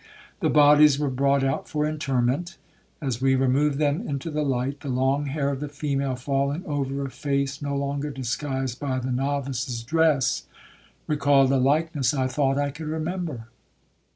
[0.39, 2.57] The bodies were brought out for interment.
[3.03, 7.05] As we removed them into the light, the long hair of the female, falling over
[7.05, 10.47] a face no longer disguised by the novice's dress,
[11.05, 13.49] recalled a likeness I thought I could remember.